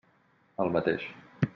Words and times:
El 0.65 0.73
mateix. 0.77 1.07